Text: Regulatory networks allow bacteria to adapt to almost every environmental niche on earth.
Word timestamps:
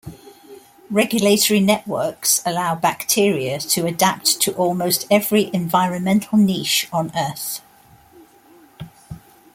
Regulatory 0.89 1.59
networks 1.59 2.41
allow 2.43 2.73
bacteria 2.73 3.59
to 3.59 3.85
adapt 3.85 4.41
to 4.41 4.51
almost 4.55 5.05
every 5.11 5.51
environmental 5.53 6.39
niche 6.39 6.87
on 6.91 7.11
earth. 7.15 7.61